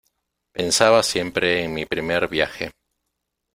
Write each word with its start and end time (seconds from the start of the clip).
pensaba 0.51 1.03
siempre 1.03 1.63
en 1.63 1.75
mi 1.75 1.85
primer 1.85 2.27
viaje. 2.27 2.71